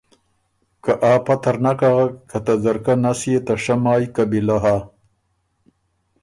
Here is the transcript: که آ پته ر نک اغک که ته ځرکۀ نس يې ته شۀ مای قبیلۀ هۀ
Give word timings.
که 0.83 0.91
آ 1.11 1.13
پته 1.25 1.49
ر 1.53 1.57
نک 1.65 1.81
اغک 1.89 2.13
که 2.29 2.37
ته 2.45 2.53
ځرکۀ 2.63 2.93
نس 3.03 3.19
يې 3.31 3.39
ته 3.45 3.53
شۀ 3.63 3.75
مای 3.83 4.03
قبیلۀ 4.15 4.57
هۀ 4.63 4.75